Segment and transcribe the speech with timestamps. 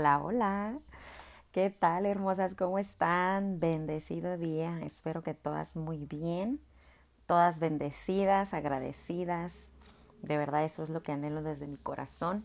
[0.00, 0.78] Hola, hola.
[1.52, 2.54] ¿Qué tal, hermosas?
[2.54, 3.60] ¿Cómo están?
[3.60, 4.80] Bendecido día.
[4.82, 6.58] Espero que todas muy bien.
[7.26, 9.72] Todas bendecidas, agradecidas.
[10.22, 12.42] De verdad, eso es lo que anhelo desde mi corazón.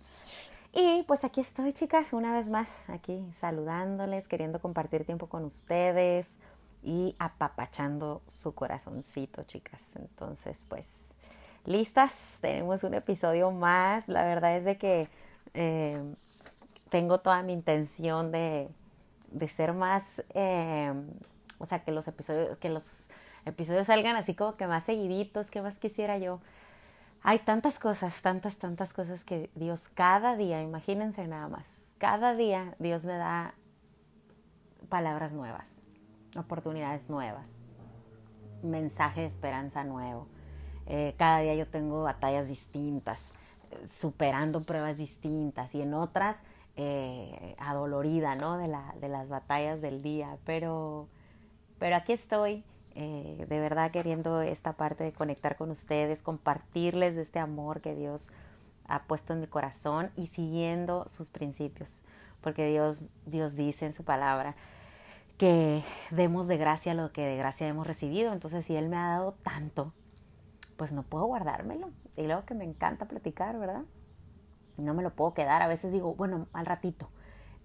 [0.73, 6.39] Y pues aquí estoy, chicas, una vez más, aquí saludándoles, queriendo compartir tiempo con ustedes
[6.83, 9.82] y apapachando su corazoncito, chicas.
[9.96, 10.89] Entonces, pues,
[11.64, 14.10] listas, tenemos un episodio más.
[14.10, 15.07] La verdad es de que
[15.54, 16.15] eh,
[16.89, 18.70] tengo toda mi intención de,
[19.32, 20.94] de ser más, eh,
[21.60, 23.08] o sea, que los episodios, que los
[23.46, 26.39] episodios salgan así como que más seguiditos, que más quisiera yo.
[27.21, 31.66] Hay tantas cosas, tantas, tantas cosas que Dios cada día, imagínense nada más,
[31.98, 33.53] cada día Dios me da
[34.89, 35.81] palabras nuevas,
[36.38, 37.59] oportunidades nuevas,
[38.61, 40.27] mensaje de esperanza nuevo.
[40.88, 43.33] Eh, cada día yo tengo batallas distintas,
[43.88, 46.44] superando pruebas distintas y en otras
[46.77, 48.57] eh, adolorida, ¿no?
[48.57, 51.07] De, la, de las batallas del día, pero,
[51.79, 52.63] pero aquí estoy,
[52.95, 58.29] eh, de verdad queriendo esta parte de conectar con ustedes, compartirles este amor que Dios
[58.87, 62.01] ha puesto en mi corazón y siguiendo sus principios,
[62.41, 64.55] porque Dios, Dios dice en su palabra
[65.37, 69.09] que demos de gracia lo que de gracia hemos recibido, entonces si Él me ha
[69.09, 69.93] dado tanto,
[70.77, 71.89] pues no puedo guardármelo.
[72.17, 73.83] Y luego que me encanta platicar, ¿verdad?
[74.77, 75.61] No me lo puedo quedar.
[75.61, 77.09] A veces digo, bueno, al ratito.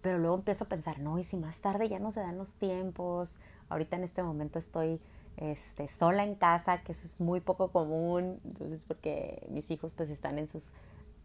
[0.03, 2.55] Pero luego empiezo a pensar, no, y si más tarde ya no se dan los
[2.55, 3.39] tiempos.
[3.69, 5.01] Ahorita en este momento estoy
[5.37, 8.41] este, sola en casa, que eso es muy poco común.
[8.45, 10.71] Entonces, porque mis hijos pues están en sus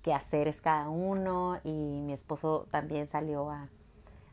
[0.02, 3.70] quehaceres cada uno y mi esposo también salió a,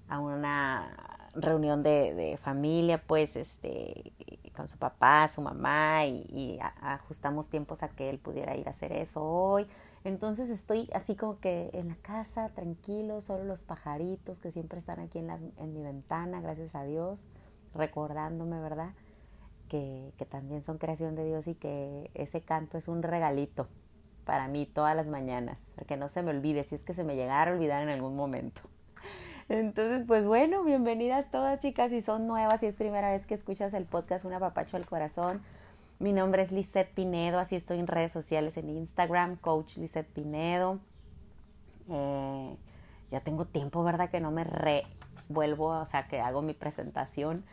[0.08, 4.12] a una reunión de, de, familia, pues, este,
[4.54, 8.70] con su papá, su mamá, y, y ajustamos tiempos a que él pudiera ir a
[8.70, 9.66] hacer eso hoy.
[10.04, 14.98] Entonces estoy así como que en la casa, tranquilo, solo los pajaritos que siempre están
[14.98, 17.24] aquí en, la, en mi ventana, gracias a Dios,
[17.74, 18.94] recordándome, ¿verdad?
[19.68, 23.68] Que, que también son creación de Dios y que ese canto es un regalito
[24.24, 27.16] para mí todas las mañanas, que no se me olvide, si es que se me
[27.16, 28.62] llegara a olvidar en algún momento.
[29.48, 33.74] Entonces, pues bueno, bienvenidas todas chicas, si son nuevas y es primera vez que escuchas
[33.74, 35.42] el podcast Una Papacho al Corazón.
[36.02, 40.80] Mi nombre es Lisette Pinedo, así estoy en redes sociales, en Instagram, Coach Lisette Pinedo.
[41.88, 42.56] Eh,
[43.12, 44.10] ya tengo tiempo, ¿verdad?
[44.10, 47.44] Que no me revuelvo, o sea, que hago mi presentación.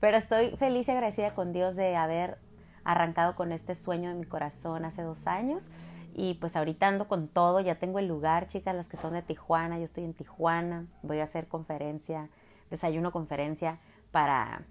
[0.00, 2.38] Pero estoy feliz y agradecida con Dios de haber
[2.82, 5.70] arrancado con este sueño de mi corazón hace dos años.
[6.14, 9.20] Y pues ahorita ando con todo, ya tengo el lugar, chicas, las que son de
[9.20, 12.30] Tijuana, yo estoy en Tijuana, voy a hacer conferencia,
[12.70, 13.80] desayuno conferencia
[14.12, 14.62] para,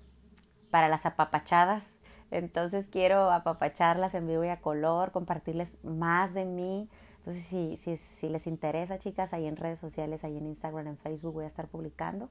[0.71, 1.96] para las apapachadas
[2.31, 6.89] entonces quiero apapacharlas en vivo y a color, compartirles más de mí.
[7.19, 10.97] Entonces, si, si, si les interesa, chicas, ahí en redes sociales, ahí en Instagram, en
[10.97, 12.29] Facebook voy a estar publicando.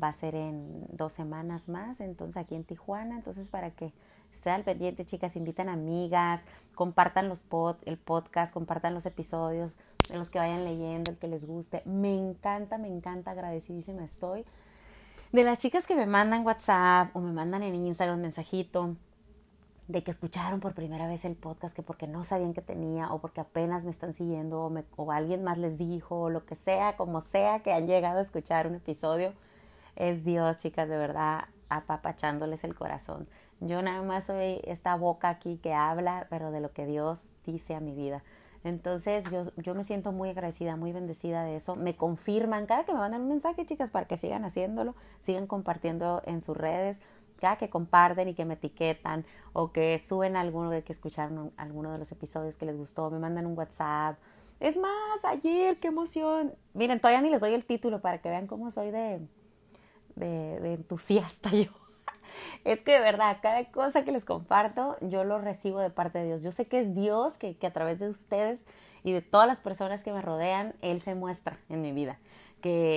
[0.00, 3.16] Va a ser en dos semanas más, entonces aquí en Tijuana.
[3.16, 3.92] Entonces, para que
[4.32, 9.76] estén al pendiente, chicas, invitan amigas, compartan los pod, el podcast, compartan los episodios
[10.10, 11.82] de los que vayan leyendo, el que les guste.
[11.84, 14.44] Me encanta, me encanta, agradecidísima estoy.
[15.32, 18.96] De las chicas que me mandan WhatsApp o me mandan en Instagram un mensajito,
[19.88, 23.20] de que escucharon por primera vez el podcast, que porque no sabían que tenía o
[23.20, 26.56] porque apenas me están siguiendo o, me, o alguien más les dijo o lo que
[26.56, 29.32] sea, como sea que han llegado a escuchar un episodio,
[29.94, 33.28] es Dios, chicas, de verdad, apapachándoles el corazón.
[33.60, 37.74] Yo nada más soy esta boca aquí que habla, pero de lo que Dios dice
[37.74, 38.22] a mi vida.
[38.64, 41.76] Entonces yo, yo me siento muy agradecida, muy bendecida de eso.
[41.76, 46.20] Me confirman cada que me mandan un mensaje, chicas, para que sigan haciéndolo, sigan compartiendo
[46.26, 46.98] en sus redes
[47.36, 51.98] que comparten y que me etiquetan o que suben alguno de que escucharon alguno de
[51.98, 54.18] los episodios que les gustó, me mandan un WhatsApp.
[54.58, 56.54] Es más, ayer, qué emoción.
[56.74, 59.20] Miren, todavía ni les doy el título para que vean cómo soy de,
[60.16, 61.70] de, entusiasta yo.
[62.64, 66.26] Es que de verdad, cada cosa que les comparto, yo lo recibo de parte de
[66.26, 66.42] Dios.
[66.42, 68.64] Yo sé que es Dios que a través de ustedes
[69.04, 72.18] y de todas las personas que me rodean, Él se muestra en mi vida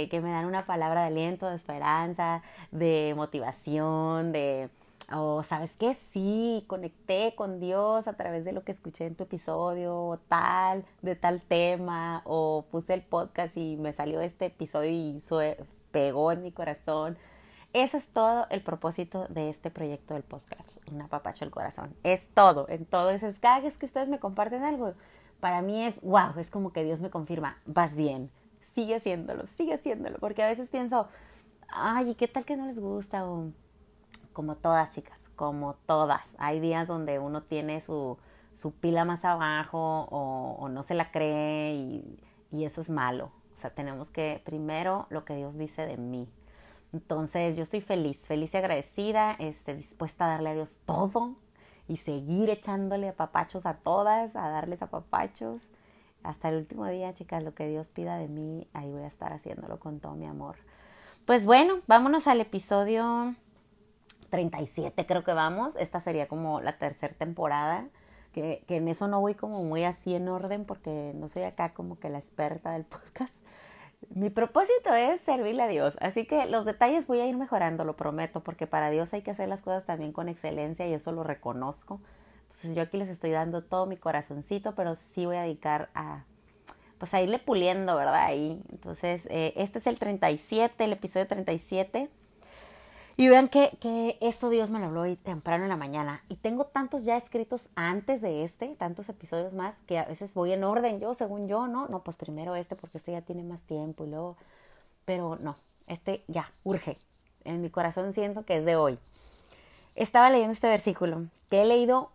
[0.09, 4.69] que, me dan una palabra de aliento, de esperanza, de motivación, de,
[5.11, 9.23] o sabes qué, sí, conecté con Dios a través de lo que escuché en tu
[9.23, 15.21] episodio, tal, de tal tema, o puse el podcast y me salió este episodio y
[15.91, 17.17] pegó en mi corazón.
[17.73, 21.93] Ese es todo el propósito de este proyecto del podcast, una papacho el corazón.
[22.03, 23.11] Es todo, en todo.
[23.11, 24.93] Es, cada que ustedes me comparten algo,
[25.39, 28.31] para mí es wow, es como que Dios me confirma, vas bien,
[28.73, 31.07] sigue haciéndolo, sigue haciéndolo, porque a veces pienso,
[31.69, 33.25] ay, ¿y qué tal que no les gusta?
[33.25, 33.51] O
[34.33, 36.35] como todas, chicas, como todas.
[36.39, 38.17] Hay días donde uno tiene su,
[38.53, 42.19] su pila más abajo o, no se la cree y,
[42.63, 43.31] eso es malo.
[43.55, 46.27] O sea, tenemos que primero lo que Dios dice de mí.
[46.93, 51.35] Entonces yo estoy feliz, feliz y agradecida, este, dispuesta a darle a Dios todo
[51.87, 55.61] y seguir echándole papachos a todas, a darles a papachos.
[56.23, 59.31] Hasta el último día, chicas, lo que Dios pida de mí, ahí voy a estar
[59.33, 60.55] haciéndolo con todo mi amor.
[61.25, 63.35] Pues bueno, vámonos al episodio
[64.29, 65.75] 37 creo que vamos.
[65.75, 67.85] Esta sería como la tercera temporada,
[68.33, 71.73] que, que, en eso no voy como muy así en orden porque no soy acá
[71.73, 73.33] como que la experta del podcast.
[74.11, 77.97] Mi propósito es servirle a Dios, así que los detalles voy a ir mejorando, lo
[77.97, 81.23] prometo, porque para Dios hay que hacer las cosas también con excelencia y eso lo
[81.23, 81.99] reconozco.
[82.49, 86.23] Entonces yo aquí les estoy dando todo mi corazoncito, pero sí voy a dedicar a,
[86.97, 88.15] pues a irle puliendo, ¿verdad?
[88.15, 88.61] Ahí.
[88.71, 92.09] Entonces, eh, este es el 37, el episodio 37.
[93.17, 96.23] Y vean que, que, esto Dios me lo habló hoy temprano en la mañana.
[96.27, 100.51] Y tengo tantos ya escritos antes de este, tantos episodios más, que a veces voy
[100.51, 101.87] en orden yo, según yo, ¿no?
[101.87, 104.37] No, pues primero este porque este ya tiene más tiempo y luego...
[105.05, 105.55] Pero no,
[105.87, 106.97] este ya, urge.
[107.43, 108.99] En mi corazón siento que es de hoy.
[109.95, 112.11] Estaba leyendo este versículo, que he leído,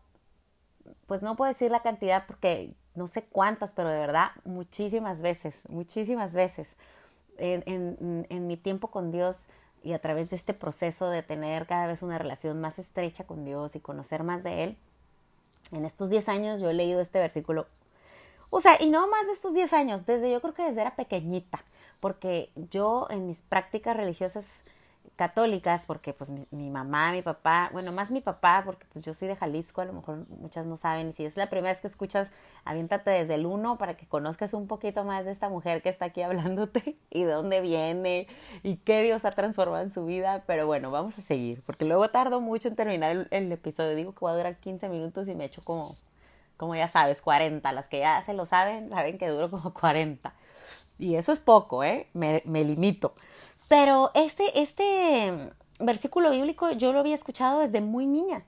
[1.07, 5.69] pues no puedo decir la cantidad porque no sé cuántas, pero de verdad muchísimas veces,
[5.69, 6.77] muchísimas veces.
[7.37, 9.47] En, en, mi tiempo con Dios
[9.83, 13.45] y a través de este proceso de tener cada vez una relación más estrecha con
[13.45, 14.77] Dios y conocer más de Él,
[15.73, 17.67] en estos 10 años yo he leído este versículo.
[18.51, 20.95] O sea, y no más de estos 10 años, desde yo creo que desde era
[20.95, 21.65] pequeñita,
[21.99, 24.63] porque yo en mis prácticas religiosas
[25.17, 29.29] católicas, porque pues mi, mamá, mi papá, bueno, más mi papá, porque pues yo soy
[29.29, 31.87] de Jalisco, a lo mejor muchas no saben, y si es la primera vez que
[31.87, 32.31] escuchas,
[32.65, 36.07] aviéntate desde el uno para que conozcas un poquito más de esta mujer que está
[36.07, 38.27] aquí hablándote y de dónde viene
[38.63, 42.09] y qué Dios ha transformado en su vida, pero bueno, vamos a seguir, porque luego
[42.09, 45.35] tardo mucho en terminar el, el episodio, digo que va a durar 15 minutos y
[45.35, 45.95] me echo como,
[46.57, 50.35] como ya sabes, 40, las que ya se lo saben, saben que duro como 40.
[50.99, 52.07] Y eso es poco, ¿eh?
[52.15, 53.15] Me, me limito.
[53.69, 58.45] Pero este, este versículo bíblico yo lo había escuchado desde muy niña.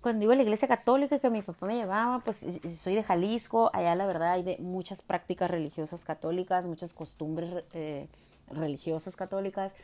[0.00, 2.44] Cuando iba a la iglesia católica que mi papá me llevaba, pues
[2.76, 8.06] soy de Jalisco, allá la verdad hay de muchas prácticas religiosas católicas, muchas costumbres eh,
[8.48, 9.74] religiosas católicas,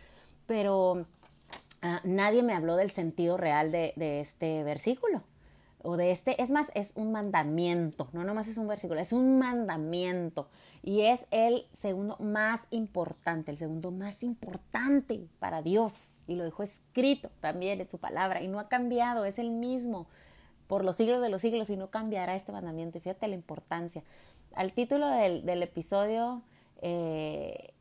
[0.47, 1.05] pero
[1.83, 5.23] ah, nadie me habló del sentido real de, de este versículo
[5.85, 9.39] o de este, es más, es un mandamiento, no nomás es un versículo, es un
[9.39, 10.49] mandamiento
[10.87, 16.19] y es el segundo más importante, el segundo más importante para Dios.
[16.27, 18.43] Y lo dejó escrito también en su palabra.
[18.43, 20.07] Y no ha cambiado, es el mismo.
[20.67, 22.99] Por los siglos de los siglos y no cambiará este mandamiento.
[22.99, 24.03] Y fíjate la importancia.
[24.55, 26.43] Al título del, episodio
[26.83, 27.73] eh,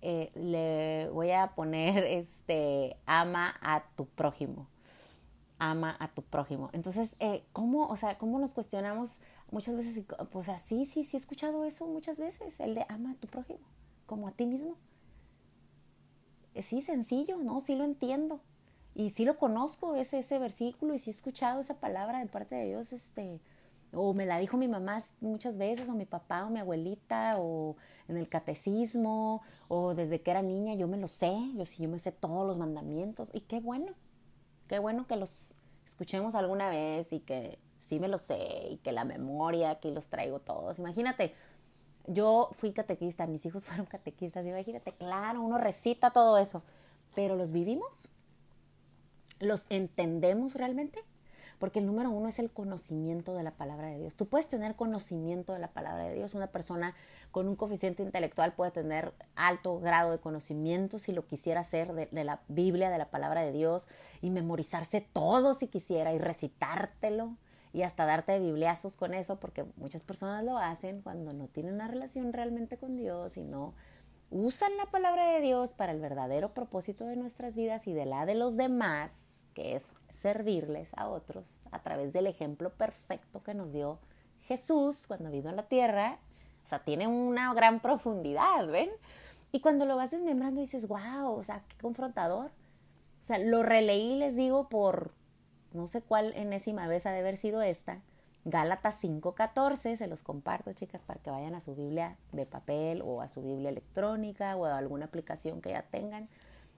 [0.00, 4.66] eh, le voy a poner este ama a tu prójimo.
[5.58, 6.70] Ama a tu prójimo.
[6.72, 9.20] Entonces, eh, ¿cómo, o sea, cómo nos cuestionamos
[9.50, 10.04] muchas veces?
[10.30, 13.60] Pues así, sí, sí he escuchado eso muchas veces, el de ama a tu prójimo,
[14.06, 14.76] como a ti mismo.
[16.60, 17.60] Sí, sencillo, ¿no?
[17.60, 18.40] Sí lo entiendo.
[18.94, 22.54] Y sí lo conozco, ese, ese versículo, y sí he escuchado esa palabra de parte
[22.54, 23.40] de Dios, este,
[23.92, 27.76] o me la dijo mi mamá muchas veces, o mi papá, o mi abuelita, o
[28.08, 31.90] en el catecismo, o desde que era niña, yo me lo sé, yo sí, yo
[31.90, 33.94] me sé todos los mandamientos, y qué bueno,
[34.68, 38.92] Qué bueno que los escuchemos alguna vez y que sí me lo sé y que
[38.92, 40.78] la memoria, aquí los traigo todos.
[40.78, 41.34] Imagínate,
[42.06, 46.62] yo fui catequista, mis hijos fueron catequistas, imagínate, claro, uno recita todo eso,
[47.14, 48.08] pero ¿los vivimos?
[49.40, 51.02] ¿Los entendemos realmente?
[51.58, 54.14] Porque el número uno es el conocimiento de la palabra de Dios.
[54.14, 56.34] Tú puedes tener conocimiento de la palabra de Dios.
[56.34, 56.94] Una persona
[57.30, 62.24] con un coeficiente intelectual puede tener alto grado de conocimiento si lo quisiera hacer de,
[62.24, 63.88] la Biblia, de la palabra de Dios,
[64.20, 67.36] y memorizarse todo si quisiera y recitártelo
[67.76, 71.88] y hasta darte bibliazos con eso, porque muchas personas lo hacen cuando no tienen una
[71.88, 73.74] relación realmente con Dios y no
[74.30, 78.24] usan la palabra de Dios para el verdadero propósito de nuestras vidas y de la
[78.24, 79.12] de los demás
[79.52, 83.98] que es servirles a otros a través del ejemplo perfecto que nos dio
[84.46, 86.16] Jesús cuando vino a la tierra.
[86.64, 88.88] O sea, tiene una gran profundidad, ¿ven?
[89.52, 92.46] Y cuando lo vas desmembrando dices, wow, o sea, qué confrontador.
[93.20, 95.12] O sea, lo releí, les digo, por
[95.76, 98.00] no sé cuál enésima vez ha de haber sido esta.
[98.44, 103.20] Gálatas 5:14, se los comparto, chicas, para que vayan a su Biblia de papel o
[103.20, 106.28] a su Biblia electrónica o a alguna aplicación que ya tengan.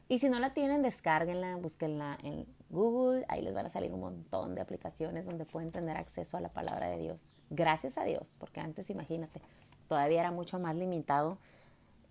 [0.08, 4.00] Y si no la tienen, descárguenla, búsquenla en Google, ahí les van a salir un
[4.00, 7.32] montón de aplicaciones donde pueden tener acceso a la palabra de Dios.
[7.50, 9.42] Gracias a Dios, porque antes, imagínate,
[9.86, 11.36] todavía era mucho más limitado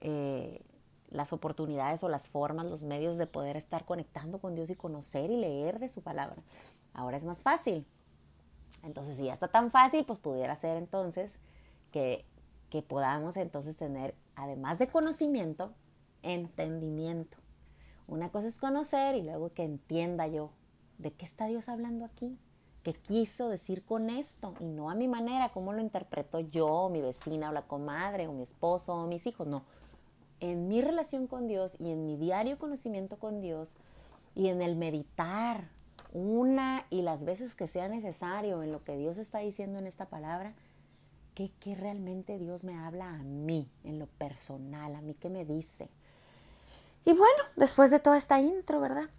[0.01, 0.62] eh,
[1.10, 5.32] las oportunidades o las formas, los medios de poder estar conectando con Dios y conocer
[5.32, 6.38] y leer de su palabra.
[6.97, 7.85] Ahora es más fácil.
[8.83, 11.39] Entonces, si ya está tan fácil, pues pudiera ser entonces
[11.91, 12.25] que,
[12.69, 15.71] que podamos entonces tener además de conocimiento,
[16.23, 17.37] entendimiento.
[18.07, 20.51] Una cosa es conocer y luego que entienda yo
[20.97, 22.37] de qué está Dios hablando aquí,
[22.83, 27.01] qué quiso decir con esto y no a mi manera, cómo lo interpreto yo, mi
[27.01, 29.63] vecina o la comadre o mi esposo o mis hijos, no.
[30.39, 33.75] En mi relación con Dios y en mi diario conocimiento con Dios
[34.35, 35.76] y en el meditar
[36.13, 40.05] una y las veces que sea necesario en lo que Dios está diciendo en esta
[40.05, 40.53] palabra,
[41.35, 45.45] ¿qué, qué realmente Dios me habla a mí, en lo personal, a mí qué me
[45.45, 45.89] dice?
[47.05, 49.09] Y bueno, después de toda esta intro, ¿verdad?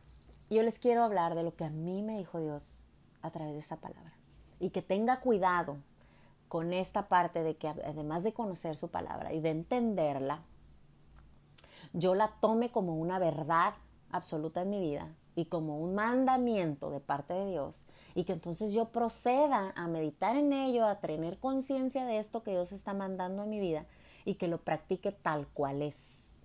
[0.50, 2.64] Yo les quiero hablar de lo que a mí me dijo Dios
[3.22, 4.12] a través de esta palabra.
[4.60, 5.76] Y que tenga cuidado
[6.48, 10.42] con esta parte de que además de conocer su palabra y de entenderla,
[11.92, 13.74] yo la tome como una verdad
[14.10, 18.74] absoluta en mi vida y como un mandamiento de parte de Dios y que entonces
[18.74, 23.44] yo proceda a meditar en ello, a tener conciencia de esto que Dios está mandando
[23.44, 23.86] en mi vida
[24.24, 26.40] y que lo practique tal cual es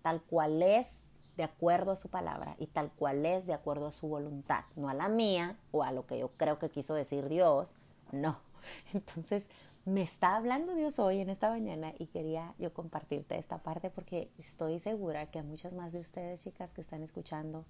[0.00, 1.02] tal cual es
[1.36, 4.88] de acuerdo a su palabra y tal cual es de acuerdo a su voluntad, no
[4.88, 7.76] a la mía o a lo que yo creo que quiso decir Dios,
[8.12, 8.38] no.
[8.94, 9.46] Entonces,
[9.84, 14.30] me está hablando Dios hoy en esta mañana y quería yo compartirte esta parte porque
[14.38, 17.66] estoy segura que a muchas más de ustedes, chicas, que están escuchando,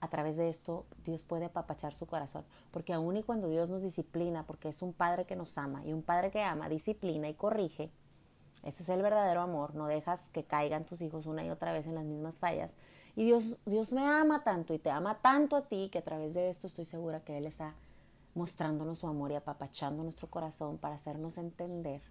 [0.00, 3.82] a través de esto Dios puede apapachar su corazón, porque aun y cuando Dios nos
[3.82, 7.34] disciplina, porque es un padre que nos ama y un padre que ama, disciplina y
[7.34, 7.90] corrige,
[8.62, 11.86] ese es el verdadero amor, no dejas que caigan tus hijos una y otra vez
[11.86, 12.74] en las mismas fallas.
[13.16, 16.34] Y Dios, Dios me ama tanto y te ama tanto a ti que a través
[16.34, 17.74] de esto estoy segura que Él está
[18.34, 22.02] mostrándonos su amor y apapachando nuestro corazón para hacernos entender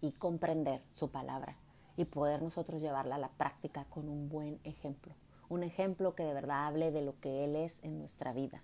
[0.00, 1.56] y comprender su palabra
[1.96, 5.14] y poder nosotros llevarla a la práctica con un buen ejemplo.
[5.48, 8.62] Un ejemplo que de verdad hable de lo que Él es en nuestra vida.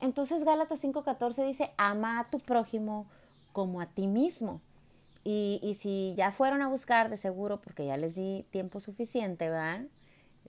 [0.00, 3.06] Entonces Gálatas 5:14 dice, ama a tu prójimo
[3.52, 4.60] como a ti mismo.
[5.28, 9.80] Y, si ya fueron a buscar, de seguro, porque ya les di tiempo suficiente, ¿verdad?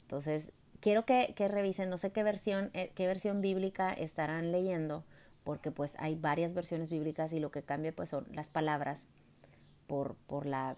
[0.01, 5.03] Entonces, quiero que, revisen, no sé qué versión, eh, qué versión bíblica estarán leyendo,
[5.43, 9.07] porque pues hay varias versiones bíblicas y lo que cambia pues son las palabras
[9.87, 10.75] por, por la,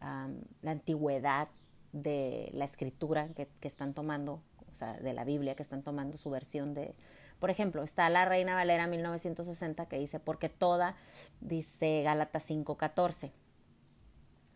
[0.00, 1.48] la antigüedad
[1.92, 6.30] de la escritura que, están tomando, o sea, de la Biblia, que están tomando su
[6.30, 6.94] versión de,
[7.38, 10.96] por ejemplo, está la Reina Valera 1960 que dice, porque toda,
[11.40, 13.30] dice Gálatas 5.14.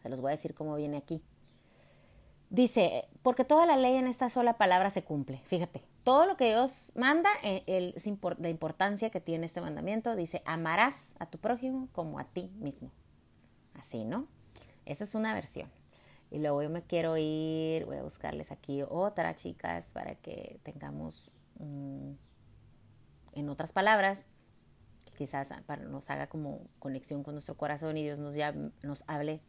[0.02, 1.22] Se los voy a decir cómo viene aquí.
[2.48, 5.42] Dice, porque toda la ley en esta sola palabra se cumple.
[5.46, 7.94] Fíjate, todo lo que Dios manda, eh, el,
[8.38, 12.92] la importancia que tiene este mandamiento, dice, amarás a tu prójimo como a ti mismo.
[13.74, 14.28] Así, ¿no?
[14.84, 15.68] Esa es una versión.
[16.30, 21.32] Y luego yo me quiero ir, voy a buscarles aquí otra, chicas, para que tengamos
[23.36, 24.28] en otras palabras,
[25.16, 25.50] quizás
[25.88, 29.40] nos haga como conexión con nuestro corazón y Dios nos, ya, nos hable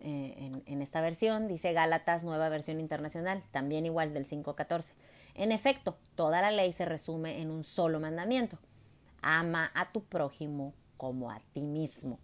[0.00, 4.92] eh, en, esta versión, dice Gálatas, nueva versión internacional, también igual del 5.14.
[5.34, 8.58] En efecto, toda la ley se resume en un solo mandamiento.
[9.22, 12.18] Ama a tu prójimo como a ti mismo.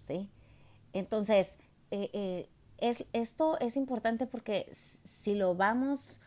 [0.00, 0.28] ¿Sí?
[0.92, 1.58] Entonces,
[1.90, 6.20] eh, eh, es, esto es importante porque si lo vamos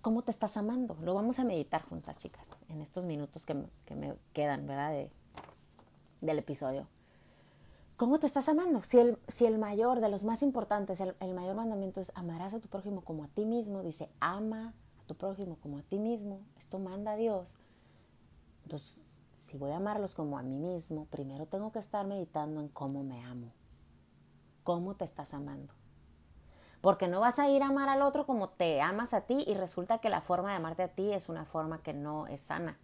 [0.00, 0.96] cómo te estás amando.
[1.02, 4.90] Lo vamos a meditar juntas, chicas, en estos minutos que, me quedan, ¿verdad?
[4.90, 5.10] De,
[6.20, 6.86] del episodio.
[7.96, 8.80] ¿Cómo te estás amando?
[8.82, 12.54] Si el, si el mayor, de los más importantes, el, el, mayor mandamiento es amarás
[12.54, 15.98] a tu prójimo como a ti mismo, dice ama a tu prójimo como a ti
[15.98, 17.56] mismo, esto manda a Dios.
[18.62, 19.02] Entonces,
[19.34, 23.02] si voy a amarlos como a mí mismo, primero tengo que estar meditando en cómo
[23.02, 23.52] me amo.
[24.68, 25.72] ¿Cómo te estás amando?
[26.82, 29.54] Porque no vas a ir a amar al otro como te amas a ti y
[29.54, 32.76] resulta que la forma de amarte a ti es una forma que no es sana.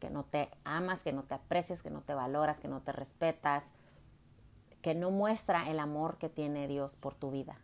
[0.00, 2.90] Que no te amas, que no te aprecias, que no te valoras, que no te
[2.90, 3.70] respetas,
[4.80, 7.60] que no muestra el amor que tiene Dios por tu vida.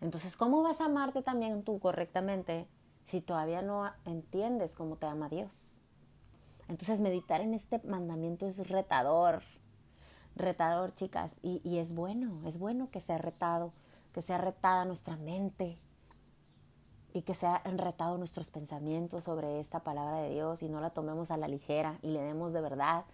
[0.00, 2.66] Entonces, ¿cómo vas a amarte también tú correctamente
[3.04, 5.78] si todavía no entiendes cómo te ama Dios?
[6.66, 9.44] Entonces, meditar en este mandamiento es retador,
[10.36, 13.72] retador, chicas, y, y es bueno, es bueno que sea retado
[14.14, 15.76] que sea retada nuestra mente
[17.12, 21.32] y que sea enretado nuestros pensamientos sobre esta palabra de Dios y no la tomemos
[21.32, 23.04] a la ligera y le demos de verdad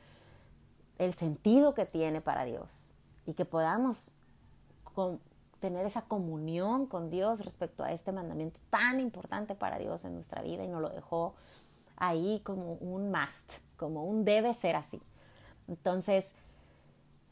[0.98, 2.92] el sentido que tiene para Dios
[3.24, 4.14] y que podamos
[5.58, 10.42] tener esa comunión con Dios respecto a este mandamiento tan importante para Dios en nuestra
[10.42, 11.34] vida y nos lo dejó
[11.96, 15.00] ahí como un must, como un debe ser así.
[15.68, 16.34] Entonces,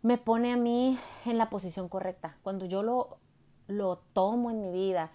[0.02, 2.37] me pone a mí en la posición correcta.
[2.43, 3.19] Cuando yo lo
[3.69, 5.12] lo tomo en mi vida,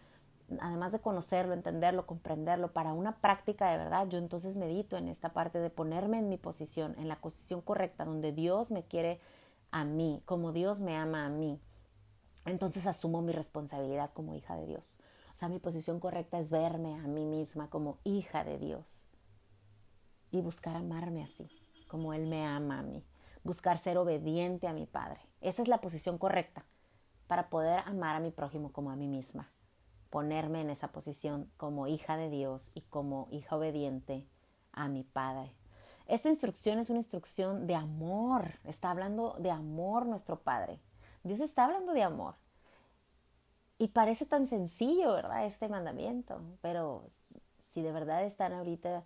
[0.62, 5.34] además de conocerlo, entenderlo, comprenderlo, para una práctica de verdad, yo entonces medito en esta
[5.34, 9.20] parte de ponerme en mi posición, en la posición correcta, donde Dios me quiere
[9.72, 11.60] a mí, como Dios me ama a mí,
[12.46, 15.00] entonces asumo mi responsabilidad como hija de Dios.
[15.34, 19.08] O sea, mi posición correcta es verme a mí misma como hija de Dios
[20.30, 21.50] y buscar amarme así,
[21.88, 23.04] como Él me ama a mí.
[23.44, 25.20] Buscar ser obediente a mi Padre.
[25.42, 26.66] Esa es la posición correcta
[27.28, 29.50] para poder amar a mi prójimo como a mí misma.
[30.10, 34.28] Ponerme en esa posición como hija de Dios y como hija obediente
[34.72, 35.54] a mi Padre.
[36.08, 38.60] Esta instrucción es una instrucción de amor.
[38.66, 40.80] Está hablando de amor nuestro Padre.
[41.24, 42.36] Dios está hablando de amor.
[43.78, 45.46] Y parece tan sencillo, ¿verdad?
[45.46, 46.42] Este mandamiento.
[46.62, 47.08] Pero
[47.72, 49.04] si de verdad están ahorita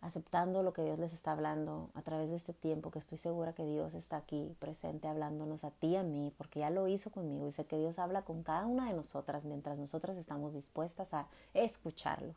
[0.00, 3.52] aceptando lo que Dios les está hablando a través de este tiempo, que estoy segura
[3.52, 7.46] que Dios está aquí presente hablándonos a ti a mí, porque ya lo hizo conmigo
[7.46, 11.26] y sé que Dios habla con cada una de nosotras mientras nosotras estamos dispuestas a
[11.52, 12.34] escucharlo.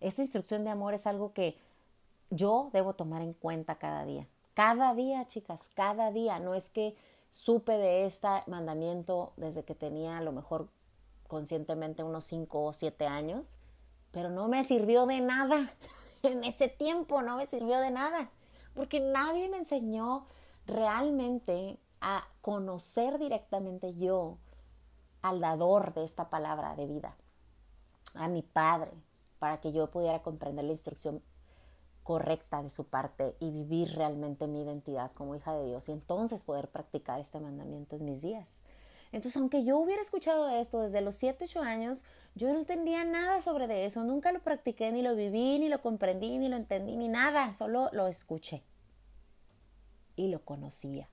[0.00, 1.56] Esta instrucción de amor es algo que
[2.30, 4.26] yo debo tomar en cuenta cada día.
[4.54, 6.40] Cada día, chicas, cada día.
[6.40, 6.96] No es que
[7.30, 10.68] supe de este mandamiento desde que tenía a lo mejor
[11.28, 13.56] conscientemente unos 5 o 7 años,
[14.10, 15.72] pero no me sirvió de nada.
[16.30, 18.30] en ese tiempo no me sirvió de nada,
[18.74, 20.26] porque nadie me enseñó
[20.66, 24.38] realmente a conocer directamente yo
[25.20, 27.16] al dador de esta palabra de vida,
[28.14, 28.90] a mi padre,
[29.38, 31.22] para que yo pudiera comprender la instrucción
[32.02, 36.44] correcta de su parte y vivir realmente mi identidad como hija de Dios y entonces
[36.44, 38.48] poder practicar este mandamiento en mis días.
[39.12, 42.04] Entonces, aunque yo hubiera escuchado esto desde los 7, 8 años,
[42.34, 45.82] yo no entendía nada sobre de eso, nunca lo practiqué, ni lo viví, ni lo
[45.82, 48.62] comprendí, ni lo entendí, ni nada, solo lo escuché
[50.16, 51.08] y lo conocía.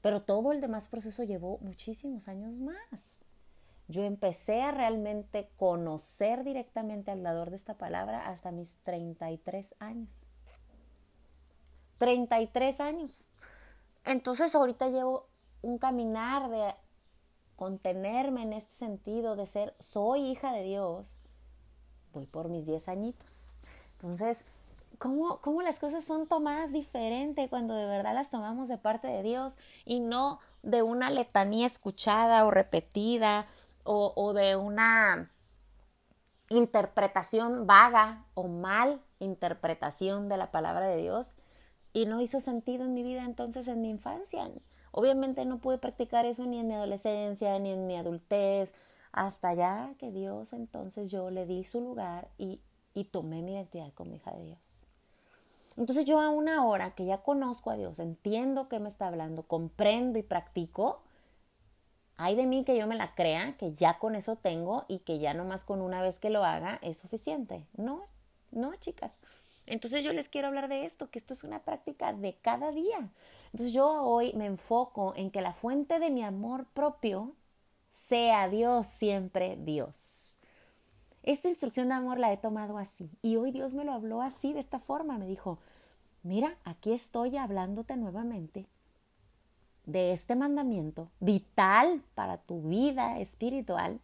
[0.00, 3.20] Pero todo el demás proceso llevó muchísimos años más.
[3.88, 10.28] Yo empecé a realmente conocer directamente al dador de esta palabra hasta mis 33 años.
[11.98, 13.28] 33 años.
[14.04, 15.26] Entonces ahorita llevo
[15.62, 16.74] un caminar de
[17.56, 21.16] contenerme en este sentido de ser, soy hija de Dios,
[22.12, 23.58] voy por mis 10 añitos.
[23.94, 24.46] Entonces,
[24.98, 29.22] ¿cómo, ¿cómo, las cosas son tomadas diferente cuando de verdad las tomamos de parte de
[29.22, 33.46] Dios y no de una letanía escuchada o repetida
[33.84, 35.30] o, o de una
[36.48, 41.34] interpretación vaga o mal interpretación de la palabra de Dios
[41.92, 44.50] y no hizo sentido en mi vida entonces en mi infancia.
[44.92, 48.74] Obviamente no pude practicar eso ni en mi adolescencia, ni en mi adultez,
[49.12, 52.60] hasta ya que Dios entonces yo le di su lugar y,
[52.94, 54.82] y tomé mi identidad como hija de Dios.
[55.76, 59.44] Entonces yo a una hora que ya conozco a Dios, entiendo que me está hablando,
[59.44, 61.02] comprendo y practico,
[62.16, 65.18] hay de mí que yo me la crea, que ya con eso tengo y que
[65.18, 67.64] ya nomás con una vez que lo haga es suficiente.
[67.78, 68.02] No,
[68.50, 69.18] no, chicas.
[69.64, 73.08] Entonces yo les quiero hablar de esto, que esto es una práctica de cada día.
[73.52, 77.34] Entonces yo hoy me enfoco en que la fuente de mi amor propio
[77.90, 80.38] sea Dios, siempre Dios.
[81.22, 84.52] Esta instrucción de amor la he tomado así y hoy Dios me lo habló así,
[84.52, 85.18] de esta forma.
[85.18, 85.58] Me dijo,
[86.22, 88.66] mira, aquí estoy hablándote nuevamente
[89.84, 93.98] de este mandamiento vital para tu vida espiritual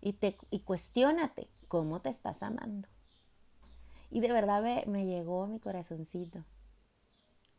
[0.00, 2.88] y, te, y cuestiónate cómo te estás amando.
[4.10, 6.44] Y de verdad me, me llegó mi corazoncito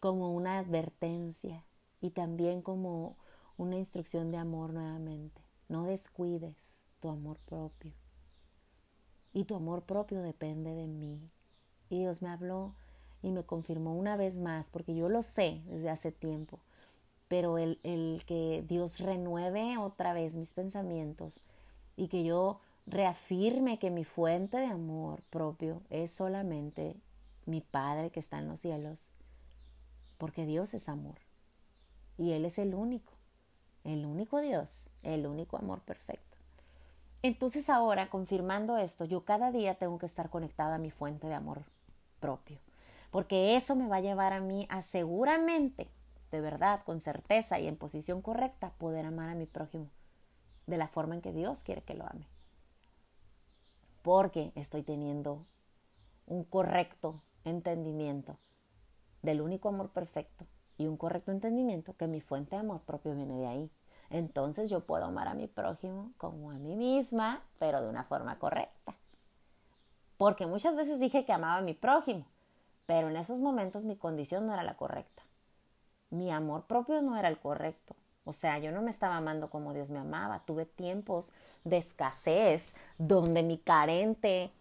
[0.01, 1.63] como una advertencia
[2.01, 3.17] y también como
[3.55, 5.39] una instrucción de amor nuevamente.
[5.69, 6.57] No descuides
[6.99, 7.93] tu amor propio.
[9.31, 11.29] Y tu amor propio depende de mí.
[11.89, 12.73] Y Dios me habló
[13.21, 16.59] y me confirmó una vez más, porque yo lo sé desde hace tiempo,
[17.27, 21.39] pero el, el que Dios renueve otra vez mis pensamientos
[21.95, 26.95] y que yo reafirme que mi fuente de amor propio es solamente
[27.45, 29.05] mi Padre que está en los cielos
[30.21, 31.15] porque Dios es amor.
[32.15, 33.11] Y Él es el único,
[33.83, 36.37] el único Dios, el único amor perfecto.
[37.23, 41.33] Entonces ahora, confirmando esto, yo cada día tengo que estar conectada a mi fuente de
[41.33, 41.63] amor
[42.19, 42.59] propio,
[43.09, 45.89] porque eso me va a llevar a mí a seguramente,
[46.29, 49.89] de verdad, con certeza y en posición correcta, poder amar a mi prójimo
[50.67, 52.27] de la forma en que Dios quiere que lo ame.
[54.03, 55.47] Porque estoy teniendo
[56.27, 58.37] un correcto entendimiento
[59.21, 60.45] del único amor perfecto
[60.77, 63.71] y un correcto entendimiento que mi fuente de amor propio viene de ahí.
[64.09, 68.37] Entonces yo puedo amar a mi prójimo como a mí misma, pero de una forma
[68.39, 68.95] correcta.
[70.17, 72.25] Porque muchas veces dije que amaba a mi prójimo,
[72.85, 75.23] pero en esos momentos mi condición no era la correcta.
[76.09, 77.95] Mi amor propio no era el correcto.
[78.25, 80.43] O sea, yo no me estaba amando como Dios me amaba.
[80.45, 84.51] Tuve tiempos de escasez donde mi carente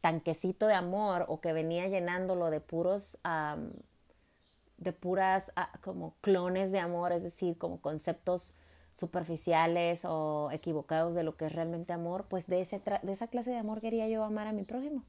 [0.00, 3.18] tanquecito de amor o que venía llenándolo de puros
[4.82, 8.54] de puras ah, como clones de amor, es decir, como conceptos
[8.92, 13.50] superficiales o equivocados de lo que es realmente amor, pues de, ese de esa clase
[13.50, 15.04] de amor quería yo amar a mi prójimo.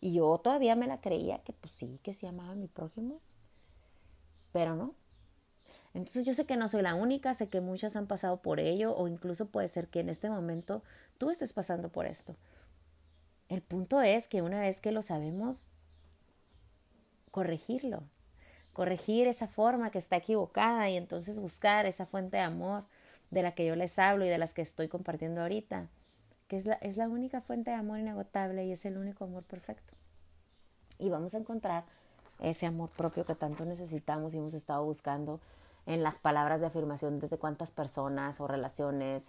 [0.00, 3.18] Y yo todavía me la creía que pues sí, que sí amaba a mi prójimo,
[4.52, 4.94] pero no.
[5.92, 8.96] Entonces yo sé que no soy la única, sé que muchas han pasado por ello
[8.96, 10.82] o incluso puede ser que en este momento
[11.18, 12.36] tú estés pasando por esto.
[13.50, 15.70] El punto es que una vez que lo sabemos,
[17.32, 18.04] corregirlo,
[18.72, 22.84] corregir esa forma que está equivocada y entonces buscar esa fuente de amor
[23.32, 25.88] de la que yo les hablo y de las que estoy compartiendo ahorita,
[26.46, 29.42] que es la, es la única fuente de amor inagotable y es el único amor
[29.42, 29.94] perfecto.
[31.00, 31.84] Y vamos a encontrar
[32.38, 35.40] ese amor propio que tanto necesitamos y hemos estado buscando
[35.86, 39.24] en las palabras de afirmación de cuántas personas o relaciones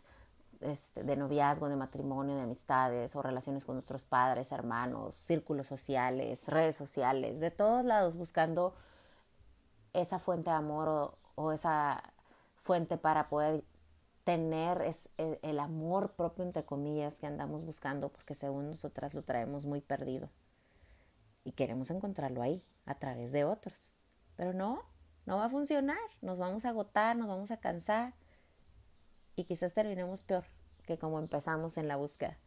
[0.61, 6.47] este, de noviazgo, de matrimonio, de amistades o relaciones con nuestros padres, hermanos, círculos sociales,
[6.47, 8.73] redes sociales, de todos lados buscando
[9.93, 12.03] esa fuente de amor o, esa
[12.57, 13.63] fuente para poder
[14.23, 14.81] tener
[15.17, 19.81] el, el, amor propio, entre comillas, que andamos buscando, porque según nosotras lo traemos muy
[19.81, 20.29] perdido.
[21.43, 23.97] Y queremos encontrarlo ahí, a través de otros.
[24.35, 24.83] Pero no,
[25.25, 25.97] no va a funcionar.
[26.21, 28.13] Nos vamos a agotar, nos vamos a cansar.
[29.35, 30.45] Y quizás terminemos peor
[30.85, 32.37] que como empezamos en la búsqueda.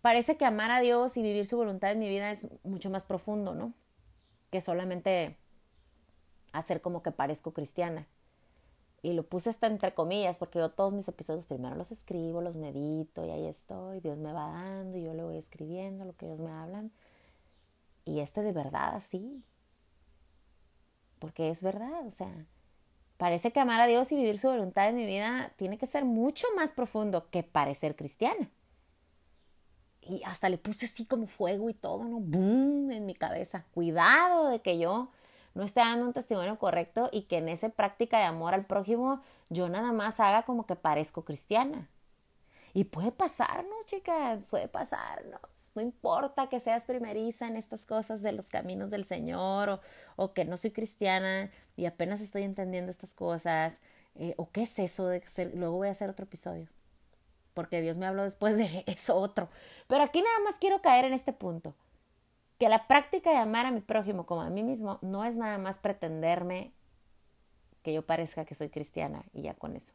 [0.00, 3.04] Parece que amar a Dios y vivir su voluntad en mi vida es mucho más
[3.04, 3.72] profundo, ¿no?
[4.50, 5.36] Que solamente
[6.52, 8.06] hacer como que parezco cristiana
[9.04, 12.56] y lo puse hasta entre comillas, porque yo todos mis episodios primero los escribo, los
[12.56, 16.24] medito y ahí estoy, Dios me va dando y yo le voy escribiendo lo que
[16.24, 16.90] Dios me hablan.
[18.06, 19.44] Y este de verdad así,
[21.18, 22.46] porque es verdad, o sea,
[23.16, 26.04] parece que amar a Dios y vivir su voluntad en mi vida tiene que ser
[26.04, 28.50] mucho más profundo que parecer cristiana.
[30.02, 32.20] Y hasta le puse así como fuego y todo, ¿no?
[32.20, 32.90] ¡Boom!
[32.90, 33.64] en mi cabeza.
[33.72, 35.10] Cuidado de que yo
[35.54, 39.20] no esté dando un testimonio correcto y que en esa práctica de amor al prójimo
[39.48, 41.88] yo nada más haga como que parezco cristiana.
[42.74, 45.40] Y puede pasarnos, chicas, puede pasarnos.
[45.74, 49.80] No importa que seas primeriza en estas cosas de los caminos del Señor
[50.16, 53.80] o, que no soy cristiana y apenas estoy entendiendo estas cosas.
[54.14, 56.66] Eh, o qué es eso de ser, luego voy a hacer otro episodio.
[57.54, 59.48] Porque Dios me habló después de eso otro.
[59.88, 61.74] Pero aquí nada más quiero caer en este punto
[62.58, 65.58] que la práctica de amar a mi prójimo como a mí mismo no es nada
[65.58, 66.72] más pretenderme
[67.82, 69.92] que yo parezca que soy cristiana y ya con eso.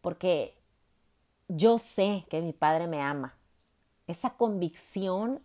[0.00, 0.54] Porque
[1.48, 3.34] yo sé que mi Padre me ama.
[4.06, 5.40] Esa convicción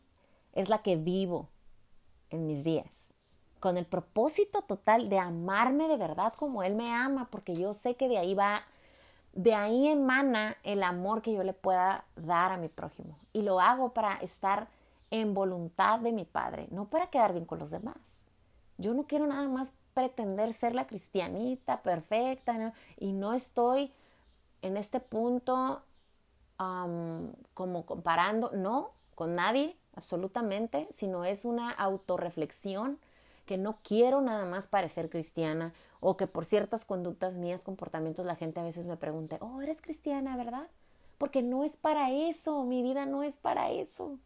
[0.53, 1.47] es la que vivo
[2.29, 3.13] en mis días,
[3.59, 7.95] con el propósito total de amarme de verdad como Él me ama, porque yo sé
[7.95, 8.63] que de ahí va,
[9.33, 13.17] de ahí emana el amor que yo le pueda dar a mi prójimo.
[13.33, 14.67] Y lo hago para estar
[15.11, 17.95] en voluntad de mi Padre, no para quedar bien con los demás.
[18.77, 23.91] Yo no quiero nada más pretender ser la cristianita perfecta y no estoy
[24.61, 25.81] en este punto
[27.53, 32.99] como comparando, no, con nadie, absolutamente, sino es una autorreflexión
[33.45, 38.35] que no quiero nada más parecer cristiana o que por ciertas conductas mías, comportamientos, la
[38.35, 40.67] gente a veces me pregunte, oh, eres cristiana, ¿verdad?
[41.17, 44.17] Porque no es para eso, mi vida no es para eso.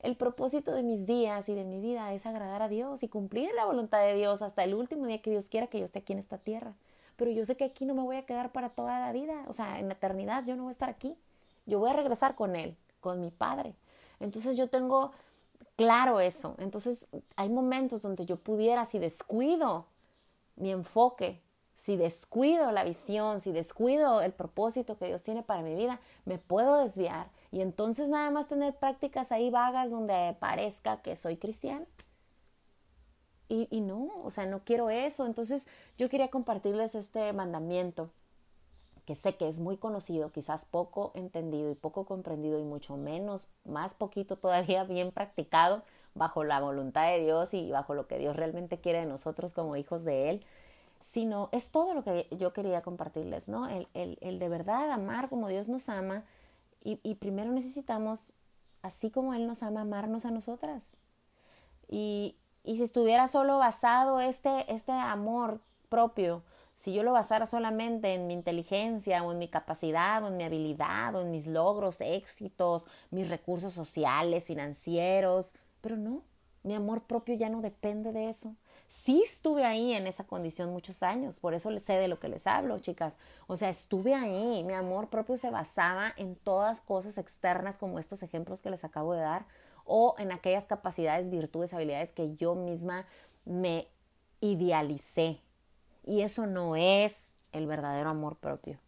[0.00, 3.50] El propósito de mis días y de mi vida es agradar a Dios y cumplir
[3.54, 6.12] la voluntad de Dios hasta el último día que Dios quiera que yo esté aquí
[6.12, 6.74] en esta tierra.
[7.16, 9.52] Pero yo sé que aquí no me voy a quedar para toda la vida, o
[9.52, 11.16] sea, en la eternidad yo no voy a estar aquí.
[11.66, 13.74] Yo voy a regresar con Él, con mi Padre.
[14.20, 15.12] Entonces yo tengo
[15.76, 16.54] claro eso.
[16.58, 19.86] Entonces hay momentos donde yo pudiera, si descuido
[20.56, 21.40] mi enfoque,
[21.74, 26.38] si descuido la visión, si descuido el propósito que Dios tiene para mi vida, me
[26.38, 31.86] puedo desviar y entonces nada más tener prácticas ahí vagas donde parezca que soy cristiana.
[33.48, 35.26] Y, y no, o sea, no quiero eso.
[35.26, 38.10] Entonces yo quería compartirles este mandamiento
[39.06, 43.48] que sé que es muy conocido, quizás poco entendido y poco comprendido y mucho menos,
[43.64, 45.82] más poquito todavía bien practicado
[46.14, 49.76] bajo la voluntad de Dios y bajo lo que Dios realmente quiere de nosotros como
[49.76, 50.44] hijos de Él,
[51.00, 53.66] sino es todo lo que yo quería compartirles, ¿no?
[53.68, 56.24] El, el, el de verdad amar como Dios nos ama,
[56.84, 58.34] y, primero necesitamos,
[58.82, 60.94] así como Él nos ama, amarnos a nosotras.
[61.88, 66.42] Y, y si estuviera solo basado este, este amor propio,
[66.82, 70.44] si yo lo basara solamente en mi inteligencia o en mi capacidad o en mi
[70.44, 76.22] habilidad o en mis logros, éxitos, mis recursos sociales, financieros, pero no,
[76.62, 78.56] mi amor propio ya no depende de eso
[78.92, 82.46] sí estuve ahí en esa condición muchos años, por eso sé de lo que les
[82.46, 83.16] hablo, chicas.
[83.46, 88.22] O sea, estuve ahí, mi amor propio se basaba en todas cosas externas como estos
[88.22, 89.46] ejemplos que les acabo de dar
[89.86, 93.06] o en aquellas capacidades, virtudes, habilidades que yo misma
[93.46, 93.88] me
[94.40, 95.40] idealicé.
[96.04, 98.78] Y eso no es el verdadero amor propio.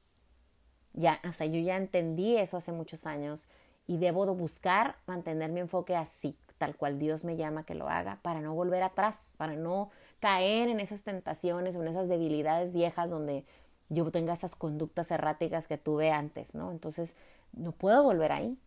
[0.93, 3.49] Ya, o sea, yo ya entendí eso hace muchos años
[3.87, 8.19] y debo buscar mantener mi enfoque así, tal cual Dios me llama que lo haga,
[8.23, 13.11] para no volver atrás, para no caer en esas tentaciones o en esas debilidades viejas
[13.11, 13.45] donde
[13.89, 16.71] yo tenga esas conductas erráticas que tuve antes, ¿no?
[16.71, 17.17] Entonces,
[17.53, 18.59] no puedo volver ahí.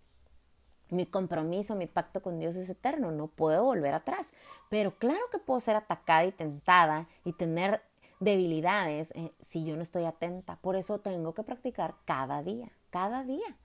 [0.90, 4.34] Mi compromiso, mi pacto con Dios es eterno, no puedo volver atrás.
[4.70, 7.82] Pero claro que puedo ser atacada y tentada y tener
[8.20, 10.58] debilidades eh, si yo no estoy atenta.
[10.58, 13.58] Por eso tengo que practicar cada día, cada día.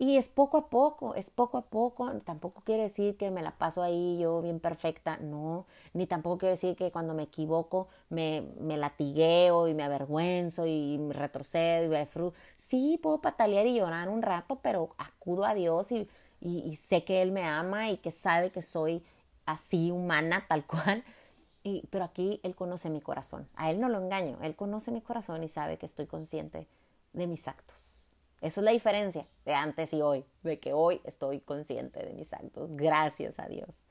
[0.00, 2.08] Y es poco a poco, es poco a poco.
[2.20, 5.66] Tampoco quiere decir que me la paso ahí yo bien perfecta, no.
[5.92, 10.98] Ni tampoco quiere decir que cuando me equivoco me, me latigueo y me avergüenzo y
[10.98, 12.08] me retrocedo y me
[12.56, 16.08] Sí, puedo patalear y llorar un rato, pero acudo a Dios y,
[16.40, 19.02] y, sé que Él me ama y que sabe que soy
[19.46, 21.04] así humana, tal cual.
[21.62, 23.48] Y, pero aquí Él conoce mi corazón.
[23.54, 24.38] A Él no lo engaño.
[24.42, 26.66] Él conoce mi corazón y sabe que estoy consciente
[27.12, 28.08] de mis actos.
[28.40, 32.32] Eso es la diferencia de antes y hoy, de que hoy estoy consciente de mis
[32.32, 33.84] actos, gracias a Dios.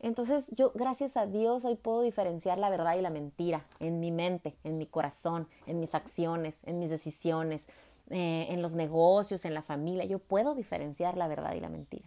[0.00, 4.10] Entonces yo, gracias a Dios, hoy puedo diferenciar la verdad y la mentira en mi
[4.10, 7.70] mente, en mi corazón, en mis acciones, en mis decisiones,
[8.10, 10.04] eh, en los negocios, en la familia.
[10.04, 12.06] Yo puedo diferenciar la verdad y la mentira.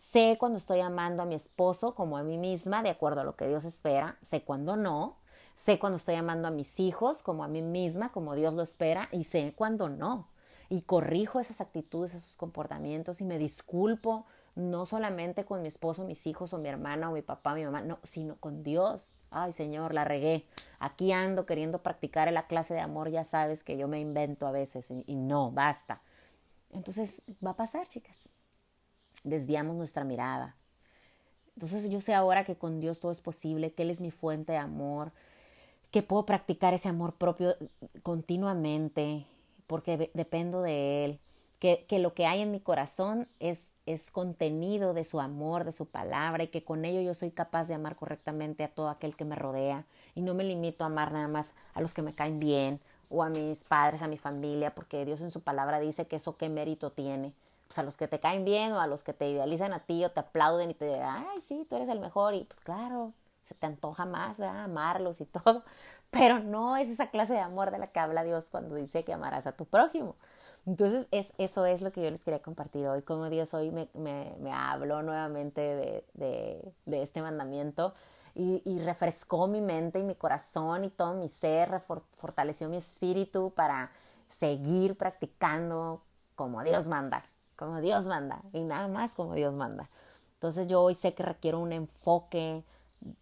[0.00, 3.36] Sé cuando estoy amando a mi esposo como a mí misma, de acuerdo a lo
[3.36, 4.16] que Dios espera.
[4.22, 5.18] Sé cuando no.
[5.54, 9.10] Sé cuando estoy amando a mis hijos como a mí misma, como Dios lo espera.
[9.12, 10.26] Y sé cuando no
[10.70, 16.26] y corrijo esas actitudes, esos comportamientos y me disculpo no solamente con mi esposo, mis
[16.26, 19.14] hijos o mi hermana o mi papá, mi mamá, no, sino con Dios.
[19.30, 20.46] Ay, Señor, la regué.
[20.78, 24.52] Aquí ando queriendo practicar la clase de amor, ya sabes que yo me invento a
[24.52, 26.00] veces y, y no, basta.
[26.70, 28.28] Entonces va a pasar, chicas.
[29.24, 30.56] Desviamos nuestra mirada.
[31.54, 34.52] Entonces yo sé ahora que con Dios todo es posible, que Él es mi fuente
[34.52, 35.12] de amor,
[35.90, 37.54] que puedo practicar ese amor propio
[38.02, 39.26] continuamente,
[39.66, 41.20] porque dependo de Él,
[41.58, 45.72] que, que, lo que hay en mi corazón es, es contenido de su amor, de
[45.72, 49.14] su palabra, y que con ello yo soy capaz de amar correctamente a todo aquel
[49.14, 52.14] que me rodea, y no me limito a amar nada más a los que me
[52.14, 56.06] caen bien, o a mis padres, a mi familia, porque Dios en su palabra dice
[56.06, 57.34] que eso qué mérito tiene.
[57.70, 60.04] Pues a los que te caen bien o a los que te idealizan a ti
[60.04, 62.34] o te aplauden y te dicen, ay, sí, tú eres el mejor.
[62.34, 63.12] Y pues claro,
[63.44, 65.62] se te antoja más amarlos y todo,
[66.10, 69.12] pero no es esa clase de amor de la que habla Dios cuando dice que
[69.12, 70.16] amarás a tu prójimo.
[70.66, 73.88] Entonces, es, eso es lo que yo les quería compartir hoy, como Dios hoy me,
[73.94, 77.94] me, me habló nuevamente de, de, de este mandamiento
[78.34, 81.80] y, y, refrescó mi mente y mi corazón y todo mi ser,
[82.16, 83.92] fortaleció mi espíritu para
[84.38, 86.02] seguir practicando
[86.36, 87.22] como Dios manda,
[87.60, 89.88] como Dios manda y nada más como Dios manda.
[90.34, 92.64] Entonces yo hoy sé que requiero un enfoque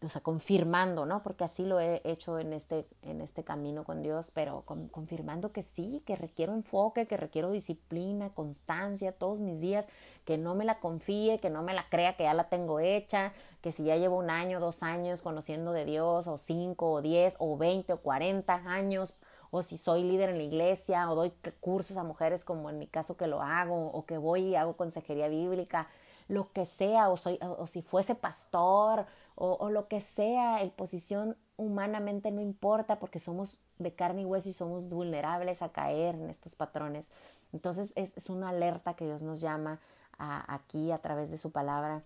[0.02, 1.22] o sea, confirmando, ¿no?
[1.22, 5.62] Porque así lo he hecho en este, en este camino con Dios, pero confirmando que
[5.62, 9.88] sí, que requiero enfoque, que requiero disciplina, constancia todos mis días,
[10.24, 13.32] que no me la confíe, que no me la crea que ya la tengo hecha,
[13.60, 17.36] que si ya llevo un año, dos años conociendo de Dios, o cinco, o diez,
[17.38, 19.14] o veinte, o cuarenta años,
[19.50, 22.86] o si soy líder en la iglesia, o doy cursos a mujeres como en mi
[22.86, 25.88] caso que lo hago, o que voy y hago consejería bíblica,
[26.28, 31.36] lo que sea, o, soy, o, si fuese pastor, o, lo que sea, el posición
[31.56, 36.28] humanamente no importa porque somos de carne y hueso y somos vulnerables a caer en
[36.28, 37.10] estos patrones.
[37.52, 39.80] Entonces es, una alerta que Dios nos llama
[40.18, 42.02] aquí a través de su palabra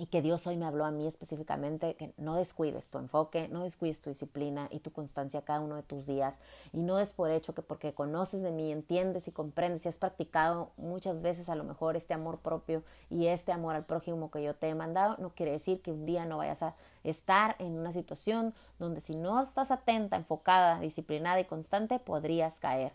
[0.00, 3.64] y que Dios hoy me habló a mí específicamente, que no descuides tu enfoque, no
[3.64, 6.38] descuides tu disciplina y tu constancia cada uno de tus días
[6.72, 9.98] y no des por hecho que porque conoces de mí, entiendes y comprendes y has
[9.98, 14.42] practicado muchas veces a lo mejor este amor propio y este amor al prójimo que
[14.42, 17.78] yo te he mandado, no quiere decir que un día no vayas a estar en
[17.78, 22.92] una situación donde si no estás atenta, enfocada, disciplinada y constante, podrías caer.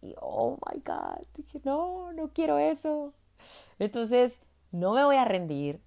[0.00, 3.12] Y oh my God, dije, no, no quiero eso.
[3.78, 4.38] Entonces,
[4.72, 5.80] no me voy a rendir,